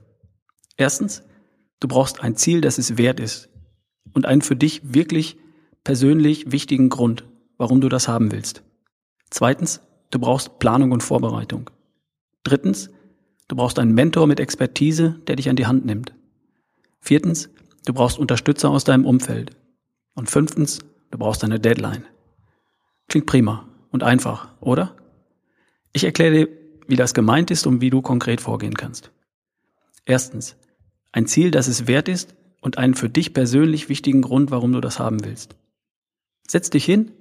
Erstens, 0.76 1.22
du 1.78 1.87
brauchst 1.87 2.20
ein 2.20 2.34
Ziel, 2.34 2.60
das 2.60 2.78
es 2.78 2.99
wert 2.99 3.20
ist 3.20 3.49
und 4.12 4.26
einen 4.26 4.43
für 4.43 4.56
dich 4.56 4.81
wirklich 4.82 5.37
persönlich 5.84 6.50
wichtigen 6.50 6.88
Grund, 6.88 7.25
warum 7.56 7.81
du 7.81 7.88
das 7.88 8.08
haben 8.08 8.32
willst. 8.32 8.64
Zweitens, 9.31 9.82
du 10.10 10.19
brauchst 10.19 10.58
Planung 10.58 10.90
und 10.90 11.04
Vorbereitung. 11.04 11.70
Drittens, 12.43 12.90
du 13.46 13.54
brauchst 13.54 13.78
einen 13.78 13.94
Mentor 13.94 14.26
mit 14.26 14.40
Expertise, 14.40 15.20
der 15.28 15.37
dich 15.37 15.49
an 15.49 15.56
die 15.56 15.66
Hand 15.66 15.87
nimmt. 15.87 16.12
Viertens, 16.99 17.50
du 17.87 17.94
brauchst 17.94 18.19
Unterstützer 18.19 18.70
aus 18.70 18.82
deinem 18.82 19.06
Umfeld. 19.06 19.52
Und 20.14 20.31
fünftens, 20.31 20.81
du 21.11 21.19
brauchst 21.19 21.44
eine 21.44 21.61
Deadline. 21.61 22.05
Klingt 23.09 23.26
prima 23.26 23.69
und 23.91 24.03
einfach, 24.03 24.49
oder? 24.61 24.97
Ich 25.93 26.05
erkläre 26.05 26.32
dir, 26.32 26.49
wie 26.87 26.97
das 26.97 27.14
gemeint 27.14 27.50
ist 27.50 27.67
und 27.67 27.81
wie 27.81 27.91
du 27.91 28.03
konkret 28.03 28.41
vorgehen 28.41 28.75
kannst. 28.75 29.11
Erstens, 30.05 30.56
ein 31.12 31.26
Ziel, 31.26 31.50
das 31.50 31.69
es 31.69 31.87
wert 31.87 32.09
ist 32.09 32.35
und 32.61 32.78
einen 32.78 32.95
für 32.95 33.09
dich 33.09 33.35
persönlich 33.35 33.88
wichtigen 33.88 34.23
Grund, 34.23 34.50
warum 34.50 34.73
du 34.73 34.81
das 34.81 34.99
haben 34.99 35.25
willst. 35.25 35.57
Setz 36.49 36.71
dich 36.71 36.85
hin, 36.85 37.12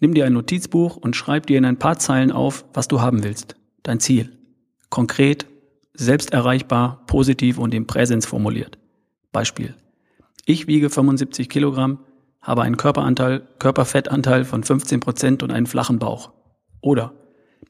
nimm 0.00 0.14
dir 0.14 0.26
ein 0.26 0.32
Notizbuch 0.32 0.96
und 0.96 1.16
schreib 1.16 1.46
dir 1.46 1.58
in 1.58 1.64
ein 1.64 1.78
paar 1.78 1.98
Zeilen 1.98 2.32
auf, 2.32 2.64
was 2.74 2.88
du 2.88 3.00
haben 3.00 3.22
willst. 3.22 3.56
Dein 3.82 4.00
Ziel. 4.00 4.36
Konkret, 4.90 5.46
selbst 5.94 6.32
erreichbar, 6.32 7.04
positiv 7.06 7.58
und 7.58 7.74
im 7.74 7.86
Präsens 7.86 8.26
formuliert. 8.26 8.78
Beispiel. 9.30 9.74
Ich 10.44 10.66
wiege 10.66 10.90
75 10.90 11.48
Kilogramm, 11.48 12.00
habe 12.42 12.62
einen 12.62 12.76
Körperanteil, 12.76 13.46
Körperfettanteil 13.58 14.44
von 14.44 14.64
15 14.64 15.00
Prozent 15.00 15.42
und 15.42 15.52
einen 15.52 15.66
flachen 15.66 15.98
Bauch. 15.98 16.32
Oder 16.80 17.14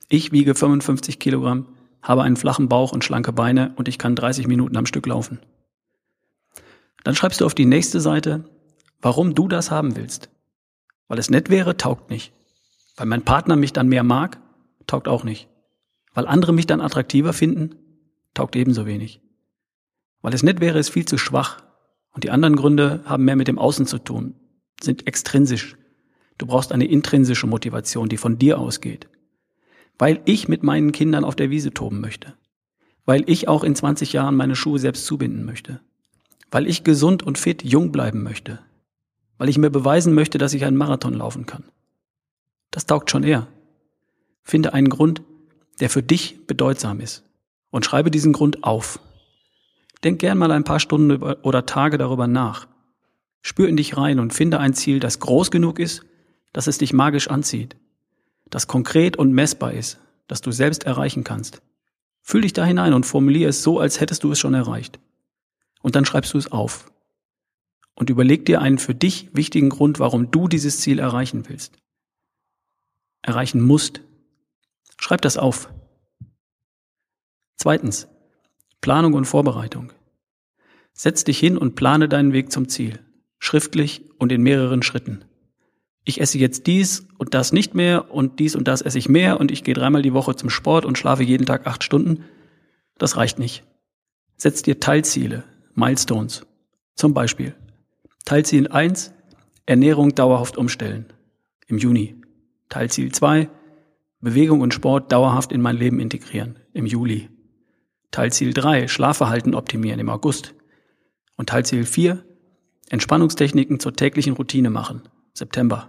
ich 0.08 0.32
wiege 0.32 0.54
55 0.54 1.18
Kilogramm, 1.18 1.68
habe 2.02 2.22
einen 2.22 2.36
flachen 2.36 2.68
Bauch 2.68 2.92
und 2.92 3.04
schlanke 3.04 3.32
Beine 3.32 3.72
und 3.76 3.86
ich 3.86 3.98
kann 3.98 4.16
30 4.16 4.46
Minuten 4.48 4.76
am 4.76 4.86
Stück 4.86 5.06
laufen. 5.06 5.38
Dann 7.04 7.14
schreibst 7.14 7.40
du 7.40 7.46
auf 7.46 7.54
die 7.54 7.66
nächste 7.66 8.00
Seite, 8.00 8.44
warum 9.00 9.34
du 9.34 9.48
das 9.48 9.70
haben 9.70 9.96
willst. 9.96 10.30
Weil 11.08 11.18
es 11.18 11.30
nett 11.30 11.50
wäre, 11.50 11.76
taugt 11.76 12.10
nicht. 12.10 12.32
Weil 12.96 13.06
mein 13.06 13.22
Partner 13.22 13.56
mich 13.56 13.72
dann 13.72 13.88
mehr 13.88 14.04
mag, 14.04 14.38
taugt 14.86 15.08
auch 15.08 15.24
nicht. 15.24 15.48
Weil 16.14 16.26
andere 16.26 16.52
mich 16.52 16.66
dann 16.66 16.80
attraktiver 16.80 17.32
finden, 17.32 17.74
taugt 18.34 18.56
ebenso 18.56 18.86
wenig. 18.86 19.20
Weil 20.22 20.34
es 20.34 20.42
nett 20.42 20.60
wäre, 20.60 20.78
ist 20.78 20.90
viel 20.90 21.04
zu 21.04 21.18
schwach. 21.18 21.62
Und 22.12 22.24
die 22.24 22.30
anderen 22.30 22.56
Gründe 22.56 23.02
haben 23.04 23.24
mehr 23.24 23.36
mit 23.36 23.48
dem 23.48 23.58
Außen 23.58 23.86
zu 23.86 23.98
tun, 23.98 24.34
sind 24.84 25.06
extrinsisch. 25.06 25.76
Du 26.38 26.46
brauchst 26.46 26.72
eine 26.72 26.86
intrinsische 26.86 27.46
Motivation, 27.46 28.08
die 28.08 28.16
von 28.16 28.38
dir 28.38 28.58
ausgeht. 28.58 29.08
Weil 29.98 30.20
ich 30.24 30.48
mit 30.48 30.62
meinen 30.62 30.92
Kindern 30.92 31.24
auf 31.24 31.36
der 31.36 31.50
Wiese 31.50 31.72
toben 31.72 32.00
möchte. 32.00 32.34
Weil 33.04 33.24
ich 33.28 33.48
auch 33.48 33.64
in 33.64 33.74
20 33.74 34.12
Jahren 34.12 34.36
meine 34.36 34.56
Schuhe 34.56 34.78
selbst 34.78 35.06
zubinden 35.06 35.44
möchte. 35.44 35.80
Weil 36.50 36.66
ich 36.66 36.84
gesund 36.84 37.22
und 37.22 37.38
fit 37.38 37.62
jung 37.62 37.92
bleiben 37.92 38.22
möchte. 38.22 38.58
Weil 39.38 39.48
ich 39.48 39.58
mir 39.58 39.70
beweisen 39.70 40.14
möchte, 40.14 40.38
dass 40.38 40.54
ich 40.54 40.64
einen 40.64 40.76
Marathon 40.76 41.14
laufen 41.14 41.46
kann. 41.46 41.64
Das 42.70 42.86
taugt 42.86 43.10
schon 43.10 43.22
eher. 43.22 43.48
Finde 44.42 44.72
einen 44.74 44.88
Grund, 44.88 45.22
der 45.80 45.90
für 45.90 46.02
dich 46.02 46.46
bedeutsam 46.46 47.00
ist. 47.00 47.24
Und 47.70 47.84
schreibe 47.84 48.10
diesen 48.10 48.32
Grund 48.32 48.64
auf. 48.64 49.00
Denk 50.04 50.18
gern 50.18 50.38
mal 50.38 50.50
ein 50.50 50.64
paar 50.64 50.80
Stunden 50.80 51.22
oder 51.22 51.66
Tage 51.66 51.96
darüber 51.96 52.26
nach. 52.26 52.66
Spür 53.42 53.68
in 53.68 53.76
dich 53.76 53.96
rein 53.96 54.20
und 54.20 54.32
finde 54.32 54.60
ein 54.60 54.72
Ziel, 54.72 55.00
das 55.00 55.18
groß 55.18 55.50
genug 55.50 55.78
ist, 55.78 56.04
dass 56.52 56.68
es 56.68 56.78
dich 56.78 56.92
magisch 56.92 57.28
anzieht, 57.28 57.76
das 58.48 58.68
konkret 58.68 59.16
und 59.16 59.32
messbar 59.32 59.72
ist, 59.72 59.98
das 60.28 60.40
du 60.40 60.52
selbst 60.52 60.84
erreichen 60.84 61.24
kannst. 61.24 61.60
Fühl 62.22 62.42
dich 62.42 62.52
da 62.52 62.64
hinein 62.64 62.94
und 62.94 63.04
formuliere 63.04 63.50
es 63.50 63.62
so, 63.62 63.80
als 63.80 64.00
hättest 64.00 64.22
du 64.22 64.30
es 64.32 64.38
schon 64.38 64.54
erreicht. 64.54 65.00
Und 65.82 65.96
dann 65.96 66.04
schreibst 66.04 66.32
du 66.34 66.38
es 66.38 66.52
auf. 66.52 66.90
Und 67.94 68.08
überleg 68.10 68.46
dir 68.46 68.62
einen 68.62 68.78
für 68.78 68.94
dich 68.94 69.28
wichtigen 69.34 69.68
Grund, 69.68 69.98
warum 69.98 70.30
du 70.30 70.46
dieses 70.46 70.80
Ziel 70.80 71.00
erreichen 71.00 71.48
willst. 71.48 71.76
Erreichen 73.22 73.60
musst. 73.60 74.00
Schreib 74.98 75.20
das 75.22 75.36
auf. 75.36 75.68
Zweitens. 77.56 78.08
Planung 78.80 79.14
und 79.14 79.26
Vorbereitung. 79.26 79.92
Setz 80.92 81.24
dich 81.24 81.38
hin 81.38 81.56
und 81.56 81.74
plane 81.74 82.08
deinen 82.08 82.32
Weg 82.32 82.52
zum 82.52 82.68
Ziel. 82.68 83.00
Schriftlich 83.44 84.04
und 84.18 84.30
in 84.30 84.40
mehreren 84.40 84.84
Schritten. 84.84 85.24
Ich 86.04 86.20
esse 86.20 86.38
jetzt 86.38 86.68
dies 86.68 87.08
und 87.18 87.34
das 87.34 87.52
nicht 87.52 87.74
mehr 87.74 88.12
und 88.12 88.38
dies 88.38 88.54
und 88.54 88.68
das 88.68 88.82
esse 88.82 88.98
ich 88.98 89.08
mehr 89.08 89.40
und 89.40 89.50
ich 89.50 89.64
gehe 89.64 89.74
dreimal 89.74 90.00
die 90.00 90.12
Woche 90.12 90.36
zum 90.36 90.48
Sport 90.48 90.84
und 90.84 90.96
schlafe 90.96 91.24
jeden 91.24 91.44
Tag 91.44 91.66
acht 91.66 91.82
Stunden. 91.82 92.22
Das 92.98 93.16
reicht 93.16 93.40
nicht. 93.40 93.64
Setz 94.36 94.62
dir 94.62 94.78
Teilziele, 94.78 95.42
Milestones. 95.74 96.46
Zum 96.94 97.14
Beispiel 97.14 97.56
Teilziel 98.24 98.68
1, 98.68 99.12
Ernährung 99.66 100.14
dauerhaft 100.14 100.56
umstellen 100.56 101.06
im 101.66 101.78
Juni. 101.78 102.14
Teilziel 102.68 103.10
2, 103.10 103.50
Bewegung 104.20 104.60
und 104.60 104.72
Sport 104.72 105.10
dauerhaft 105.10 105.50
in 105.50 105.60
mein 105.60 105.76
Leben 105.76 105.98
integrieren 105.98 106.60
im 106.74 106.86
Juli. 106.86 107.28
Teilziel 108.12 108.54
3, 108.54 108.86
Schlafverhalten 108.86 109.56
optimieren 109.56 109.98
im 109.98 110.10
August. 110.10 110.54
Und 111.36 111.48
Teilziel 111.48 111.84
4, 111.84 112.24
Entspannungstechniken 112.92 113.80
zur 113.80 113.94
täglichen 113.94 114.34
Routine 114.34 114.68
machen, 114.68 115.00
September. 115.32 115.88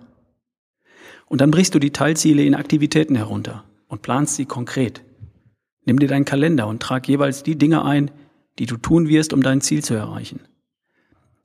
Und 1.27 1.41
dann 1.41 1.51
brichst 1.51 1.75
du 1.75 1.79
die 1.79 1.91
Teilziele 1.91 2.45
in 2.45 2.55
Aktivitäten 2.55 3.17
herunter 3.17 3.65
und 3.89 4.01
planst 4.01 4.37
sie 4.37 4.45
konkret. 4.45 5.03
Nimm 5.85 5.99
dir 5.99 6.07
deinen 6.07 6.23
Kalender 6.23 6.65
und 6.65 6.81
trag 6.81 7.05
jeweils 7.09 7.43
die 7.43 7.57
Dinge 7.57 7.83
ein, 7.83 8.09
die 8.57 8.67
du 8.67 8.77
tun 8.77 9.09
wirst, 9.09 9.33
um 9.33 9.43
dein 9.43 9.59
Ziel 9.59 9.83
zu 9.83 9.93
erreichen. 9.93 10.39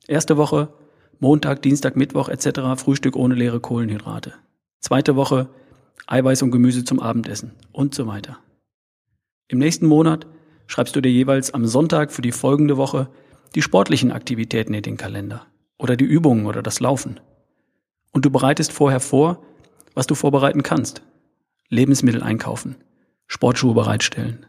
Erste 0.07 0.37
Woche, 0.37 0.73
Montag, 1.19 1.61
Dienstag, 1.61 1.97
Mittwoch 1.97 2.29
etc. 2.29 2.81
Frühstück 2.81 3.17
ohne 3.17 3.35
leere 3.35 3.59
Kohlenhydrate. 3.59 4.35
Zweite 4.79 5.17
Woche, 5.17 5.49
Eiweiß 6.07 6.41
und 6.41 6.51
Gemüse 6.51 6.85
zum 6.85 7.01
Abendessen 7.01 7.51
und 7.73 7.93
so 7.93 8.07
weiter. 8.07 8.39
Im 9.49 9.57
nächsten 9.57 9.87
Monat 9.87 10.25
schreibst 10.67 10.95
du 10.95 11.01
dir 11.01 11.11
jeweils 11.11 11.53
am 11.53 11.65
Sonntag 11.65 12.13
für 12.13 12.21
die 12.21 12.31
folgende 12.31 12.77
Woche 12.77 13.09
die 13.55 13.61
sportlichen 13.61 14.11
Aktivitäten 14.11 14.73
in 14.73 14.83
den 14.83 14.97
Kalender 14.97 15.45
oder 15.77 15.95
die 15.95 16.05
Übungen 16.05 16.45
oder 16.45 16.61
das 16.61 16.79
Laufen. 16.79 17.19
Und 18.11 18.25
du 18.25 18.29
bereitest 18.29 18.71
vorher 18.71 18.99
vor, 18.99 19.43
was 19.93 20.07
du 20.07 20.15
vorbereiten 20.15 20.63
kannst. 20.63 21.01
Lebensmittel 21.69 22.23
einkaufen, 22.23 22.77
Sportschuhe 23.27 23.73
bereitstellen 23.73 24.45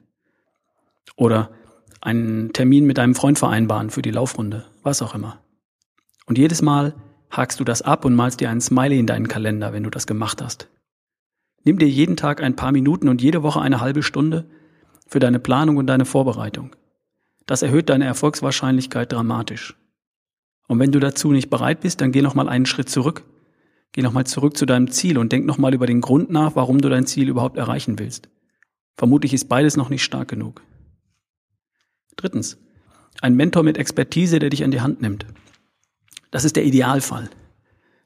oder 1.17 1.51
einen 2.01 2.53
Termin 2.53 2.87
mit 2.87 2.99
deinem 2.99 3.15
Freund 3.15 3.39
vereinbaren 3.39 3.91
für 3.91 4.03
die 4.03 4.11
Laufrunde, 4.11 4.65
was 4.83 5.03
auch 5.03 5.15
immer. 5.15 5.39
Und 6.27 6.39
jedes 6.39 6.63
Mal 6.63 6.95
hakst 7.31 7.61
du 7.61 7.65
das 7.65 7.83
ab 7.83 8.05
und 8.05 8.15
malst 8.15 8.41
dir 8.41 8.49
einen 8.49 8.61
Smiley 8.61 8.99
in 8.99 9.07
deinen 9.07 9.29
Kalender, 9.29 9.73
wenn 9.73 9.83
du 9.83 9.91
das 9.91 10.07
gemacht 10.07 10.43
hast. 10.43 10.69
Nimm 11.65 11.79
dir 11.79 11.89
jeden 11.89 12.17
Tag 12.17 12.43
ein 12.43 12.57
paar 12.57 12.73
Minuten 12.73 13.09
und 13.09 13.21
jede 13.21 13.43
Woche 13.43 13.61
eine 13.61 13.81
halbe 13.81 14.03
Stunde 14.03 14.49
für 15.07 15.19
deine 15.19 15.39
Planung 15.39 15.77
und 15.77 15.87
deine 15.87 16.07
Vorbereitung. 16.07 16.75
Das 17.51 17.63
erhöht 17.63 17.89
deine 17.89 18.05
Erfolgswahrscheinlichkeit 18.05 19.11
dramatisch. 19.11 19.75
Und 20.69 20.79
wenn 20.79 20.93
du 20.93 21.01
dazu 21.01 21.33
nicht 21.33 21.51
bereit 21.51 21.81
bist, 21.81 22.01
dann 22.01 22.13
geh 22.13 22.23
noch 22.23 22.37
mal 22.37 22.49
einen 22.49 22.65
Schritt 22.65 22.89
zurück. 22.89 23.25
Geh 23.91 24.03
noch 24.03 24.13
mal 24.13 24.25
zurück 24.25 24.57
zu 24.57 24.67
deinem 24.67 24.93
Ziel 24.93 25.19
und 25.19 25.33
denk 25.33 25.47
noch 25.47 25.59
mal 25.59 25.75
über 25.75 25.89
den 25.89 26.01
Grund 26.01 26.31
nach, 26.31 26.55
warum 26.55 26.81
du 26.81 26.89
dein 26.89 27.07
Ziel 27.07 27.29
überhaupt 27.29 27.57
erreichen 27.57 27.99
willst. 27.99 28.29
Vermutlich 28.97 29.35
ist 29.35 29.49
beides 29.49 29.77
noch 29.77 29.89
nicht 29.89 30.05
stark 30.05 30.29
genug. 30.29 30.63
Drittens, 32.15 32.57
ein 33.21 33.35
Mentor 33.35 33.65
mit 33.65 33.79
Expertise, 33.79 34.39
der 34.39 34.51
dich 34.51 34.63
an 34.63 34.71
die 34.71 34.81
Hand 34.81 35.01
nimmt. 35.01 35.27
Das 36.31 36.45
ist 36.45 36.55
der 36.55 36.65
Idealfall. 36.65 37.31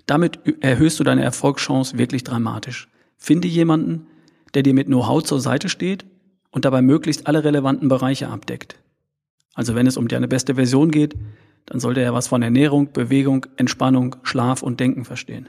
Damit 0.06 0.40
erhöhst 0.62 0.98
du 0.98 1.04
deine 1.04 1.22
Erfolgschance 1.22 1.98
wirklich 1.98 2.24
dramatisch. 2.24 2.88
Finde 3.18 3.48
jemanden, 3.48 4.06
der 4.54 4.62
dir 4.62 4.72
mit 4.72 4.86
Know-how 4.86 5.22
zur 5.22 5.40
Seite 5.40 5.68
steht 5.68 6.06
und 6.50 6.64
dabei 6.64 6.80
möglichst 6.80 7.26
alle 7.26 7.44
relevanten 7.44 7.90
Bereiche 7.90 8.28
abdeckt. 8.28 8.78
Also 9.54 9.74
wenn 9.74 9.86
es 9.86 9.96
um 9.96 10.08
deine 10.08 10.28
beste 10.28 10.56
Version 10.56 10.90
geht, 10.90 11.14
dann 11.66 11.80
sollte 11.80 12.00
er 12.00 12.12
was 12.12 12.28
von 12.28 12.42
Ernährung, 12.42 12.92
Bewegung, 12.92 13.46
Entspannung, 13.56 14.16
Schlaf 14.22 14.62
und 14.62 14.80
Denken 14.80 15.04
verstehen. 15.04 15.48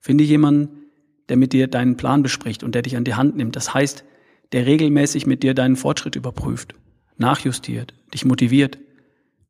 Finde 0.00 0.24
jemanden, 0.24 0.86
der 1.28 1.36
mit 1.36 1.52
dir 1.52 1.68
deinen 1.68 1.96
Plan 1.96 2.22
bespricht 2.22 2.62
und 2.62 2.74
der 2.74 2.82
dich 2.82 2.96
an 2.96 3.04
die 3.04 3.14
Hand 3.14 3.36
nimmt. 3.36 3.56
Das 3.56 3.72
heißt, 3.72 4.04
der 4.52 4.66
regelmäßig 4.66 5.26
mit 5.26 5.42
dir 5.42 5.54
deinen 5.54 5.76
Fortschritt 5.76 6.16
überprüft, 6.16 6.74
nachjustiert, 7.16 7.94
dich 8.14 8.24
motiviert, 8.24 8.78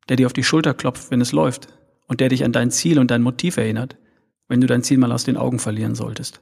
der 0.09 0.15
dir 0.15 0.25
auf 0.25 0.33
die 0.33 0.43
Schulter 0.43 0.73
klopft, 0.73 1.11
wenn 1.11 1.21
es 1.21 1.31
läuft 1.31 1.67
und 2.07 2.21
der 2.21 2.29
dich 2.29 2.43
an 2.43 2.53
dein 2.53 2.71
Ziel 2.71 2.97
und 2.97 3.11
dein 3.11 3.21
Motiv 3.21 3.57
erinnert, 3.57 3.97
wenn 4.47 4.61
du 4.61 4.67
dein 4.67 4.83
Ziel 4.83 4.97
mal 4.97 5.11
aus 5.11 5.25
den 5.25 5.37
Augen 5.37 5.59
verlieren 5.59 5.95
solltest. 5.95 6.41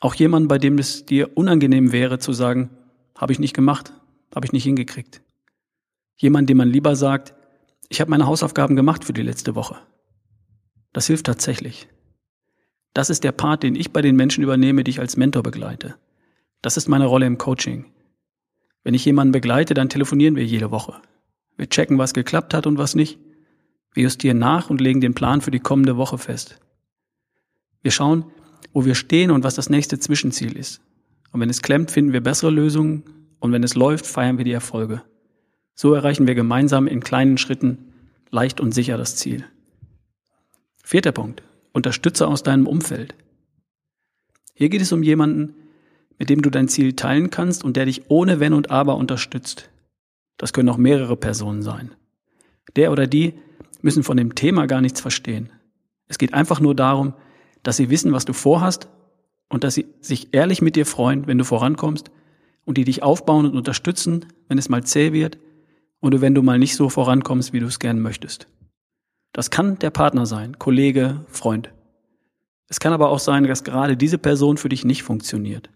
Auch 0.00 0.14
jemand, 0.14 0.48
bei 0.48 0.58
dem 0.58 0.78
es 0.78 1.06
dir 1.06 1.36
unangenehm 1.36 1.92
wäre 1.92 2.18
zu 2.18 2.32
sagen, 2.32 2.70
habe 3.16 3.32
ich 3.32 3.38
nicht 3.38 3.54
gemacht, 3.54 3.92
habe 4.34 4.44
ich 4.44 4.52
nicht 4.52 4.64
hingekriegt. 4.64 5.22
Jemand, 6.16 6.48
dem 6.48 6.56
man 6.56 6.68
lieber 6.68 6.96
sagt, 6.96 7.34
ich 7.88 8.00
habe 8.00 8.10
meine 8.10 8.26
Hausaufgaben 8.26 8.76
gemacht 8.76 9.04
für 9.04 9.12
die 9.12 9.22
letzte 9.22 9.54
Woche. 9.54 9.76
Das 10.92 11.06
hilft 11.06 11.26
tatsächlich. 11.26 11.88
Das 12.94 13.10
ist 13.10 13.24
der 13.24 13.32
Part, 13.32 13.62
den 13.62 13.76
ich 13.76 13.92
bei 13.92 14.00
den 14.00 14.16
Menschen 14.16 14.42
übernehme, 14.42 14.82
die 14.82 14.90
ich 14.90 15.00
als 15.00 15.16
Mentor 15.16 15.42
begleite. 15.42 15.96
Das 16.62 16.76
ist 16.76 16.88
meine 16.88 17.06
Rolle 17.06 17.26
im 17.26 17.36
Coaching. 17.36 17.84
Wenn 18.82 18.94
ich 18.94 19.04
jemanden 19.04 19.32
begleite, 19.32 19.74
dann 19.74 19.90
telefonieren 19.90 20.36
wir 20.36 20.44
jede 20.44 20.70
Woche. 20.70 21.00
Wir 21.56 21.68
checken, 21.68 21.98
was 21.98 22.14
geklappt 22.14 22.54
hat 22.54 22.66
und 22.66 22.78
was 22.78 22.94
nicht. 22.94 23.18
Wir 23.92 24.04
justieren 24.04 24.38
nach 24.38 24.70
und 24.70 24.80
legen 24.80 25.00
den 25.00 25.14
Plan 25.14 25.40
für 25.40 25.50
die 25.50 25.60
kommende 25.60 25.96
Woche 25.96 26.18
fest. 26.18 26.58
Wir 27.82 27.90
schauen, 27.90 28.24
wo 28.72 28.84
wir 28.84 28.94
stehen 28.94 29.30
und 29.30 29.44
was 29.44 29.54
das 29.54 29.70
nächste 29.70 29.98
Zwischenziel 29.98 30.56
ist. 30.56 30.80
Und 31.32 31.40
wenn 31.40 31.50
es 31.50 31.62
klemmt, 31.62 31.90
finden 31.90 32.12
wir 32.12 32.22
bessere 32.22 32.50
Lösungen 32.50 33.04
und 33.38 33.52
wenn 33.52 33.62
es 33.62 33.74
läuft, 33.74 34.06
feiern 34.06 34.38
wir 34.38 34.44
die 34.44 34.52
Erfolge. 34.52 35.02
So 35.78 35.92
erreichen 35.92 36.26
wir 36.26 36.34
gemeinsam 36.34 36.86
in 36.86 37.00
kleinen 37.00 37.36
Schritten 37.36 37.92
leicht 38.30 38.60
und 38.60 38.72
sicher 38.72 38.96
das 38.96 39.16
Ziel. 39.16 39.44
Vierter 40.82 41.12
Punkt. 41.12 41.42
Unterstütze 41.72 42.26
aus 42.26 42.42
deinem 42.42 42.66
Umfeld. 42.66 43.14
Hier 44.54 44.70
geht 44.70 44.80
es 44.80 44.92
um 44.92 45.02
jemanden, 45.02 45.54
mit 46.18 46.30
dem 46.30 46.40
du 46.40 46.48
dein 46.48 46.68
Ziel 46.68 46.94
teilen 46.94 47.28
kannst 47.28 47.62
und 47.62 47.76
der 47.76 47.84
dich 47.84 48.04
ohne 48.08 48.40
Wenn 48.40 48.54
und 48.54 48.70
Aber 48.70 48.96
unterstützt. 48.96 49.68
Das 50.38 50.54
können 50.54 50.70
auch 50.70 50.78
mehrere 50.78 51.14
Personen 51.14 51.60
sein. 51.60 51.90
Der 52.74 52.90
oder 52.90 53.06
die 53.06 53.34
müssen 53.82 54.02
von 54.02 54.16
dem 54.16 54.34
Thema 54.34 54.64
gar 54.64 54.80
nichts 54.80 55.02
verstehen. 55.02 55.52
Es 56.08 56.16
geht 56.16 56.32
einfach 56.32 56.58
nur 56.58 56.74
darum, 56.74 57.12
dass 57.62 57.76
sie 57.76 57.90
wissen, 57.90 58.14
was 58.14 58.24
du 58.24 58.32
vorhast 58.32 58.88
und 59.50 59.62
dass 59.62 59.74
sie 59.74 59.86
sich 60.00 60.32
ehrlich 60.32 60.62
mit 60.62 60.74
dir 60.74 60.86
freuen, 60.86 61.26
wenn 61.26 61.36
du 61.36 61.44
vorankommst 61.44 62.10
und 62.64 62.78
die 62.78 62.84
dich 62.84 63.02
aufbauen 63.02 63.44
und 63.44 63.56
unterstützen, 63.56 64.24
wenn 64.48 64.56
es 64.56 64.70
mal 64.70 64.82
zäh 64.82 65.12
wird 65.12 65.36
oder 66.06 66.20
wenn 66.20 66.34
du 66.34 66.42
mal 66.42 66.58
nicht 66.58 66.76
so 66.76 66.88
vorankommst, 66.88 67.52
wie 67.52 67.60
du 67.60 67.66
es 67.66 67.78
gern 67.78 68.00
möchtest. 68.00 68.46
Das 69.32 69.50
kann 69.50 69.78
der 69.78 69.90
Partner 69.90 70.24
sein, 70.24 70.58
Kollege, 70.58 71.24
Freund. 71.28 71.72
Es 72.68 72.80
kann 72.80 72.92
aber 72.92 73.10
auch 73.10 73.18
sein, 73.18 73.44
dass 73.44 73.64
gerade 73.64 73.96
diese 73.96 74.18
Person 74.18 74.56
für 74.56 74.68
dich 74.68 74.84
nicht 74.84 75.02
funktioniert. 75.02 75.70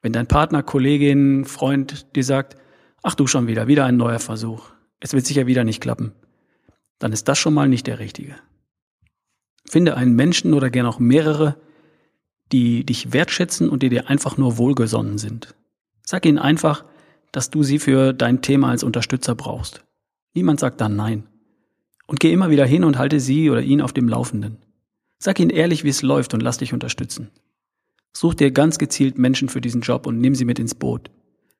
Wenn 0.00 0.12
dein 0.12 0.26
Partner, 0.26 0.62
Kollegin, 0.62 1.44
Freund 1.44 2.16
dir 2.16 2.24
sagt, 2.24 2.56
ach 3.02 3.14
du 3.14 3.26
schon 3.26 3.46
wieder, 3.46 3.68
wieder 3.68 3.84
ein 3.84 3.96
neuer 3.96 4.18
Versuch, 4.18 4.70
es 5.00 5.12
wird 5.12 5.26
sicher 5.26 5.46
wieder 5.46 5.64
nicht 5.64 5.80
klappen, 5.80 6.12
dann 6.98 7.12
ist 7.12 7.28
das 7.28 7.38
schon 7.38 7.54
mal 7.54 7.68
nicht 7.68 7.86
der 7.86 7.98
richtige. 7.98 8.36
Finde 9.68 9.96
einen 9.96 10.14
Menschen 10.14 10.54
oder 10.54 10.70
gern 10.70 10.86
auch 10.86 10.98
mehrere, 10.98 11.56
die 12.50 12.84
dich 12.84 13.12
wertschätzen 13.12 13.68
und 13.68 13.82
die 13.82 13.88
dir 13.88 14.08
einfach 14.08 14.36
nur 14.36 14.58
wohlgesonnen 14.58 15.18
sind. 15.18 15.54
Sag 16.04 16.26
ihnen 16.26 16.38
einfach, 16.38 16.84
dass 17.32 17.50
du 17.50 17.62
sie 17.62 17.78
für 17.78 18.12
dein 18.12 18.42
Thema 18.42 18.70
als 18.70 18.84
Unterstützer 18.84 19.34
brauchst. 19.34 19.84
Niemand 20.34 20.60
sagt 20.60 20.80
dann 20.80 20.96
nein. 20.96 21.26
Und 22.06 22.20
geh 22.20 22.32
immer 22.32 22.50
wieder 22.50 22.66
hin 22.66 22.84
und 22.84 22.98
halte 22.98 23.20
sie 23.20 23.50
oder 23.50 23.62
ihn 23.62 23.80
auf 23.80 23.92
dem 23.92 24.08
Laufenden. 24.08 24.58
Sag 25.18 25.40
ihnen 25.40 25.50
ehrlich, 25.50 25.84
wie 25.84 25.88
es 25.88 26.02
läuft 26.02 26.34
und 26.34 26.42
lass 26.42 26.58
dich 26.58 26.72
unterstützen. 26.72 27.30
Such 28.12 28.34
dir 28.34 28.50
ganz 28.50 28.78
gezielt 28.78 29.18
Menschen 29.18 29.48
für 29.48 29.60
diesen 29.60 29.80
Job 29.80 30.06
und 30.06 30.18
nimm 30.18 30.34
sie 30.34 30.44
mit 30.44 30.58
ins 30.58 30.74
Boot. 30.74 31.10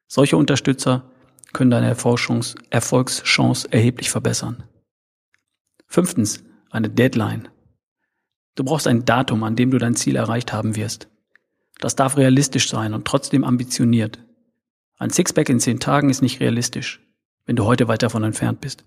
Solche 0.06 0.36
Unterstützer 0.36 1.10
können 1.52 1.70
deine 1.70 1.86
Erfolgschance 1.86 3.68
erheblich 3.70 4.10
verbessern. 4.10 4.64
Fünftens, 5.86 6.42
eine 6.70 6.90
Deadline. 6.90 7.48
Du 8.54 8.64
brauchst 8.64 8.86
ein 8.86 9.04
Datum, 9.04 9.44
an 9.44 9.56
dem 9.56 9.70
du 9.70 9.78
dein 9.78 9.94
Ziel 9.94 10.16
erreicht 10.16 10.52
haben 10.52 10.76
wirst. 10.76 11.08
Das 11.80 11.96
darf 11.96 12.16
realistisch 12.16 12.68
sein 12.68 12.92
und 12.94 13.06
trotzdem 13.06 13.44
ambitioniert. 13.44 14.18
Ein 15.02 15.10
Sixpack 15.10 15.48
in 15.48 15.58
zehn 15.58 15.80
Tagen 15.80 16.10
ist 16.10 16.22
nicht 16.22 16.38
realistisch, 16.38 17.00
wenn 17.44 17.56
du 17.56 17.64
heute 17.64 17.88
weit 17.88 18.04
davon 18.04 18.22
entfernt 18.22 18.60
bist. 18.60 18.84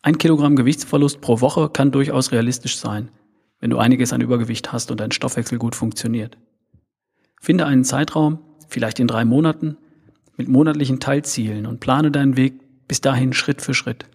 Ein 0.00 0.16
Kilogramm 0.16 0.56
Gewichtsverlust 0.56 1.20
pro 1.20 1.42
Woche 1.42 1.68
kann 1.68 1.92
durchaus 1.92 2.32
realistisch 2.32 2.78
sein, 2.78 3.10
wenn 3.60 3.68
du 3.68 3.76
einiges 3.76 4.14
an 4.14 4.22
Übergewicht 4.22 4.72
hast 4.72 4.90
und 4.90 4.98
dein 4.98 5.12
Stoffwechsel 5.12 5.58
gut 5.58 5.74
funktioniert. 5.74 6.38
Finde 7.38 7.66
einen 7.66 7.84
Zeitraum, 7.84 8.38
vielleicht 8.66 8.98
in 8.98 9.08
drei 9.08 9.26
Monaten, 9.26 9.76
mit 10.38 10.48
monatlichen 10.48 11.00
Teilzielen 11.00 11.66
und 11.66 11.80
plane 11.80 12.10
deinen 12.10 12.38
Weg 12.38 12.54
bis 12.88 13.02
dahin 13.02 13.34
Schritt 13.34 13.60
für 13.60 13.74
Schritt. 13.74 14.06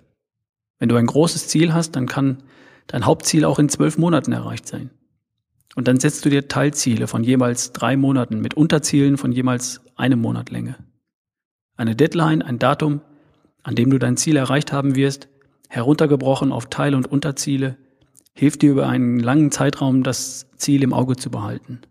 Wenn 0.80 0.90
du 0.90 0.96
ein 0.96 1.06
großes 1.06 1.50
Ziel 1.50 1.72
hast, 1.72 1.92
dann 1.92 2.08
kann 2.08 2.42
dein 2.88 3.06
Hauptziel 3.06 3.46
auch 3.46 3.60
in 3.60 3.70
zwölf 3.70 4.00
Monaten 4.00 4.32
erreicht 4.32 4.68
sein. 4.68 4.90
Und 5.75 5.88
dann 5.88 6.00
setzt 6.00 6.25
du 6.25 6.32
dir 6.32 6.48
Teilziele 6.48 7.06
von 7.06 7.24
jeweils 7.24 7.74
drei 7.74 7.96
Monaten 7.96 8.42
mit 8.42 8.56
Unterzielen 8.56 9.18
von 9.18 9.32
jeweils 9.32 9.82
einem 9.96 10.20
Monat 10.20 10.50
Länge. 10.50 10.78
Eine 11.82 11.96
Deadline, 11.96 12.44
ein 12.44 12.60
Datum, 12.60 13.02
an 13.64 13.74
dem 13.74 13.90
du 13.90 13.98
dein 13.98 14.16
Ziel 14.16 14.36
erreicht 14.36 14.72
haben 14.72 14.96
wirst, 14.96 15.30
heruntergebrochen 15.68 16.52
auf 16.52 16.68
Teil- 16.68 16.94
und 16.94 17.08
Unterziele, 17.08 17.76
hilft 18.36 18.62
dir 18.62 18.70
über 18.70 18.88
einen 18.88 19.20
langen 19.20 19.50
Zeitraum 19.50 20.04
das 20.04 20.46
Ziel 20.58 20.84
im 20.84 20.94
Auge 20.94 21.16
zu 21.16 21.32
behalten. 21.32 21.82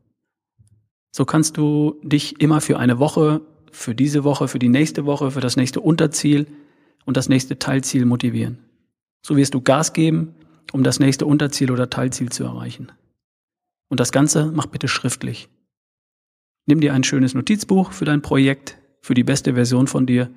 So 1.11 1.25
kannst 1.25 1.57
du 1.57 1.97
dich 2.05 2.41
immer 2.41 2.61
für 2.61 2.79
eine 2.79 3.01
Woche, 3.01 3.41
für 3.73 3.97
diese 3.97 4.23
Woche, 4.23 4.47
für 4.47 4.61
die 4.61 4.69
nächste 4.69 5.07
Woche, 5.07 5.33
für 5.33 5.41
das 5.41 5.57
nächste 5.57 5.81
Unterziel 5.81 6.47
und 7.05 7.17
das 7.17 7.29
nächste 7.29 7.59
Teilziel 7.59 8.05
motivieren. 8.05 8.61
So 9.27 9.37
wirst 9.37 9.55
du 9.55 9.61
Gas 9.61 9.93
geben, 9.93 10.37
um 10.73 10.85
das 10.85 11.01
nächste 11.01 11.27
Unterziel 11.27 11.73
oder 11.73 11.91
Teilziel 11.91 12.29
zu 12.31 12.45
erreichen. 12.45 12.93
Und 13.89 13.99
das 13.99 14.13
Ganze 14.13 14.53
mach 14.55 14.67
bitte 14.67 14.87
schriftlich. 14.87 15.49
Nimm 16.67 16.81
dir 16.81 16.95
ein 16.95 17.03
schönes 17.03 17.35
Notizbuch 17.35 17.91
für 17.91 18.05
dein 18.05 18.23
Projekt, 18.23 18.80
für 19.01 19.15
die 19.15 19.25
beste 19.25 19.55
Version 19.55 19.87
von 19.87 20.07
dir 20.07 20.31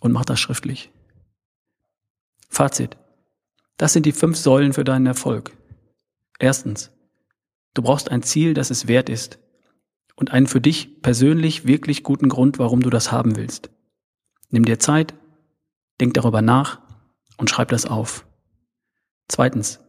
und 0.00 0.12
mach 0.12 0.24
das 0.24 0.40
schriftlich. 0.40 0.90
Fazit. 2.48 2.96
Das 3.76 3.92
sind 3.92 4.06
die 4.06 4.12
fünf 4.12 4.36
Säulen 4.36 4.72
für 4.72 4.84
deinen 4.84 5.06
Erfolg. 5.06 5.52
Erstens. 6.38 6.90
Du 7.74 7.82
brauchst 7.82 8.10
ein 8.10 8.22
Ziel, 8.22 8.54
das 8.54 8.70
es 8.70 8.86
wert 8.86 9.08
ist 9.08 9.38
und 10.16 10.30
einen 10.32 10.46
für 10.46 10.60
dich 10.60 11.02
persönlich 11.02 11.66
wirklich 11.66 12.02
guten 12.02 12.28
Grund, 12.28 12.58
warum 12.58 12.80
du 12.80 12.90
das 12.90 13.10
haben 13.10 13.36
willst. 13.36 13.70
Nimm 14.50 14.64
dir 14.64 14.78
Zeit, 14.78 15.14
denk 16.00 16.14
darüber 16.14 16.42
nach 16.42 16.80
und 17.36 17.50
schreib 17.50 17.68
das 17.68 17.86
auf. 17.86 18.26
Zweitens. 19.28 19.80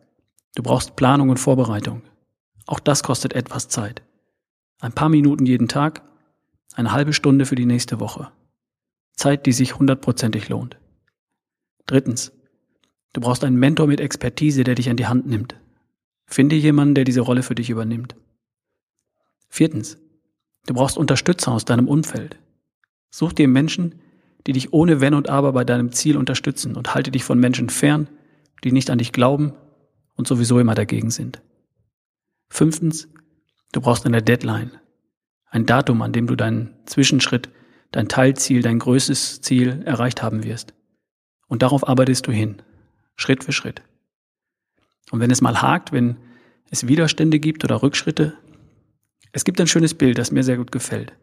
Du 0.55 0.63
brauchst 0.63 0.95
Planung 0.95 1.29
und 1.29 1.37
Vorbereitung. 1.37 2.01
Auch 2.65 2.79
das 2.79 3.03
kostet 3.03 3.33
etwas 3.33 3.67
Zeit. 3.67 4.01
Ein 4.79 4.93
paar 4.93 5.09
Minuten 5.09 5.45
jeden 5.45 5.67
Tag, 5.67 6.01
eine 6.75 6.91
halbe 6.91 7.13
Stunde 7.13 7.46
für 7.46 7.55
die 7.55 7.65
nächste 7.65 8.00
Woche. 8.00 8.32
Zeit, 9.13 9.46
die 9.46 9.53
sich 9.53 9.79
hundertprozentig 9.79 10.50
lohnt. 10.50 10.77
Drittens. 11.86 12.34
Du 13.13 13.22
brauchst 13.22 13.44
einen 13.46 13.58
Mentor 13.58 13.88
mit 13.88 14.01
Expertise, 14.01 14.63
der 14.63 14.75
dich 14.75 14.89
an 14.89 14.98
die 14.98 15.08
Hand 15.08 15.25
nimmt. 15.25 15.55
Finde 16.27 16.55
jemanden, 16.55 16.96
der 16.96 17.05
diese 17.05 17.22
Rolle 17.22 17.44
für 17.44 17.55
dich 17.55 17.70
übernimmt. 17.70 18.15
Viertens. 19.48 19.98
Du 20.65 20.74
brauchst 20.74 20.98
Unterstützer 20.98 21.51
aus 21.51 21.63
deinem 21.63 21.88
Umfeld. 21.88 22.38
Such 23.10 23.32
dir 23.32 23.48
Menschen, 23.48 23.96
die 24.46 24.53
dich 24.53 24.74
ohne 24.74 25.00
Wenn 25.00 25.13
und 25.13 25.29
Aber 25.29 25.53
bei 25.53 25.63
deinem 25.63 25.91
Ziel 25.91 26.17
unterstützen 26.17 26.75
und 26.75 26.94
halte 26.94 27.12
dich 27.12 27.24
von 27.24 27.39
Menschen 27.39 27.70
fern, 27.70 28.08
die 28.63 28.72
nicht 28.72 28.89
an 28.89 28.98
dich 28.98 29.13
glauben 29.13 29.53
und 30.15 30.27
sowieso 30.27 30.60
immer 30.60 30.75
dagegen 30.75 31.12
sind. 31.12 31.41
Fünftens, 32.50 33.08
du 33.72 33.82
brauchst 33.82 34.05
eine 34.05 34.22
Deadline, 34.22 34.72
ein 35.55 35.65
Datum, 35.65 36.01
an 36.01 36.12
dem 36.12 36.27
du 36.27 36.35
deinen 36.35 36.74
Zwischenschritt, 36.85 37.50
dein 37.91 38.09
Teilziel, 38.09 38.62
dein 38.62 38.77
größtes 38.77 39.39
Ziel 39.39 39.83
erreicht 39.85 40.21
haben 40.21 40.43
wirst. 40.43 40.74
Und 41.47 41.62
darauf 41.62 41.88
arbeitest 41.88 42.27
du 42.27 42.33
hin, 42.33 42.62
Schritt 43.15 43.45
für 43.45 43.53
Schritt. 43.53 43.81
Und 45.12 45.21
wenn 45.21 45.31
es 45.31 45.39
mal 45.39 45.62
hakt, 45.62 45.93
wenn 45.93 46.17
es 46.71 46.89
Widerstände 46.89 47.39
gibt 47.39 47.63
oder 47.63 47.81
Rückschritte, 47.81 48.33
es 49.31 49.45
gibt 49.45 49.62
ein 49.62 49.67
schönes 49.67 49.93
Bild, 49.93 50.17
das 50.17 50.31
mir 50.31 50.43
sehr 50.43 50.57
gut 50.57 50.74
gefällt. 50.74 51.13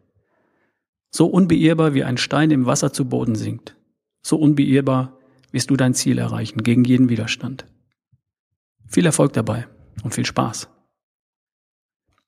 So 1.11 1.27
unbeirrbar 1.27 1.93
wie 1.93 2.05
ein 2.05 2.17
Stein 2.17 2.51
im 2.51 2.65
Wasser 2.65 2.91
zu 2.91 3.05
Boden 3.05 3.35
sinkt, 3.35 3.77
so 4.23 4.37
unbeirrbar 4.39 5.19
wirst 5.51 5.69
du 5.69 5.77
dein 5.77 5.93
Ziel 5.93 6.17
erreichen, 6.17 6.63
gegen 6.63 6.85
jeden 6.85 7.11
Widerstand. 7.11 7.67
Viel 8.89 9.05
Erfolg 9.05 9.35
dabei 9.35 9.67
und 10.03 10.15
viel 10.15 10.25
Spaß. 10.25 10.72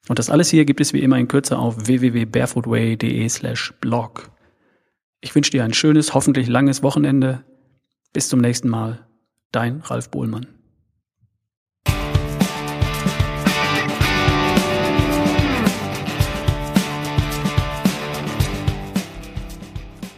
Und 0.08 0.18
das 0.18 0.30
alles 0.30 0.50
hier 0.50 0.64
gibt 0.64 0.80
es 0.80 0.92
wie 0.92 1.00
immer 1.00 1.18
in 1.18 1.28
Kürze 1.28 1.58
auf 1.58 1.86
www.barefootway.de 1.86 3.28
slash 3.28 3.72
blog. 3.80 4.30
Ich 5.20 5.34
wünsche 5.34 5.50
dir 5.50 5.64
ein 5.64 5.72
schönes, 5.72 6.12
hoffentlich 6.12 6.48
langes 6.48 6.82
Wochenende. 6.82 7.44
Bis 8.12 8.28
zum 8.28 8.40
nächsten 8.40 8.68
Mal. 8.68 9.06
Dein 9.52 9.80
Ralf 9.80 10.10
Bohlmann. 10.10 10.46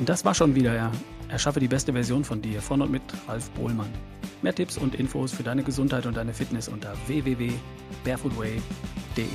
Das 0.07 0.25
war 0.25 0.35
schon 0.35 0.55
wieder, 0.55 0.75
ja. 0.75 0.91
Erschaffe 1.29 1.59
die 1.59 1.69
beste 1.69 1.93
Version 1.93 2.23
von 2.23 2.41
dir 2.41 2.63
von 2.63 2.81
und 2.81 2.91
mit 2.91 3.03
Ralf 3.27 3.51
Bohlmann. 3.51 3.91
Mehr 4.43 4.55
Tipps 4.55 4.79
und 4.79 4.95
Infos 4.95 5.33
für 5.33 5.43
deine 5.43 5.65
Gesundheit 5.65 6.07
und 6.07 6.17
deine 6.17 6.33
Fitness 6.33 6.69
unter 6.69 6.95
www.barefootway.de. 7.07 9.27